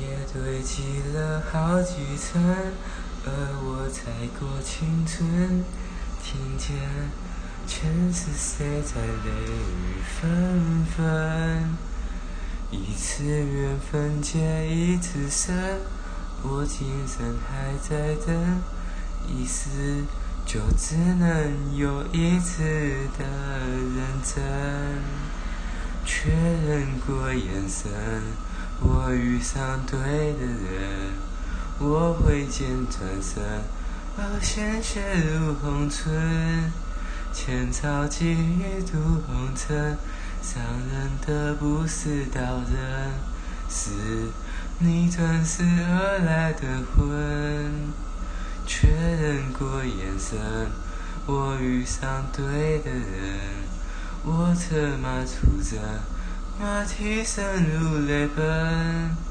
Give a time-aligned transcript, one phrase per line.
[0.00, 2.42] 也堆积了好几层，
[3.26, 3.30] 而
[3.62, 5.62] 我才过青春，
[6.22, 6.74] 听见
[7.66, 11.76] 全是谁在泪雨纷纷。
[12.70, 15.54] 一次缘分结一次生，
[16.42, 18.62] 我今生还在等，
[19.28, 19.68] 一世
[20.46, 22.62] 就只能有一次
[23.18, 24.42] 的认真。
[26.06, 26.30] 确
[26.66, 27.90] 认过眼神，
[28.82, 31.12] 我遇上对的人，
[31.78, 33.42] 我挥剑转身，
[34.16, 36.72] 而鲜血如红唇，
[37.32, 39.96] 千草寄予渡红尘。
[40.42, 43.10] 伤人的不是刀刃，
[43.68, 43.90] 是
[44.78, 46.60] 你转世而来的
[46.96, 47.90] 魂。
[48.66, 50.38] 确认过眼神，
[51.26, 53.38] 我遇上对的人。
[54.24, 55.78] 我策马出征，
[56.60, 59.29] 马蹄声如泪奔。